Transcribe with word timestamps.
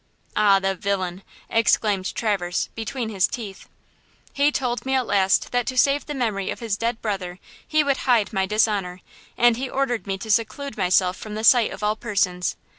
"Ah, 0.35 0.57
the 0.57 0.73
villain!" 0.73 1.21
exclaimed 1.47 2.15
Traverse, 2.15 2.69
between 2.73 3.09
his 3.09 3.27
teeth. 3.27 3.69
"He 4.33 4.51
told 4.51 4.83
me 4.83 4.95
at 4.95 5.05
last 5.05 5.51
that 5.51 5.67
to 5.67 5.77
save 5.77 6.07
the 6.07 6.15
memory 6.15 6.49
of 6.49 6.59
his 6.59 6.75
dead 6.75 6.99
brother 7.03 7.37
he 7.67 7.83
would 7.83 7.97
hide 7.97 8.33
my 8.33 8.47
dishonor, 8.47 9.01
and 9.37 9.57
he 9.57 9.69
ordered 9.69 10.07
me 10.07 10.17
to 10.17 10.31
seclude 10.31 10.75
myself 10.75 11.17
from 11.17 11.35
the 11.35 11.43
sight 11.43 11.69
of 11.69 11.83
all 11.83 11.95
persons. 11.95 12.55